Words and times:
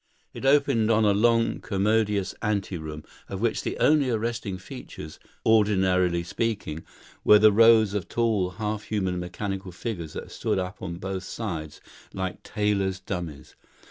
It 0.33 0.47
opened 0.47 0.89
on 0.89 1.05
a 1.05 1.13
long, 1.13 1.59
commodious 1.59 2.33
ante 2.41 2.75
room, 2.75 3.03
of 3.29 3.39
which 3.39 3.61
the 3.61 3.77
only 3.77 4.09
arresting 4.09 4.57
features, 4.57 5.19
ordinarily 5.45 6.23
speaking, 6.23 6.83
were 7.23 7.37
the 7.37 7.51
rows 7.51 7.93
of 7.93 8.09
tall 8.09 8.49
half 8.49 8.85
human 8.85 9.19
mechanical 9.19 9.71
figures 9.71 10.13
that 10.13 10.31
stood 10.31 10.57
up 10.57 10.81
on 10.81 10.95
both 10.97 11.21
sides 11.21 11.81
like 12.15 12.41
tailors' 12.41 12.99
dummies. 12.99 13.55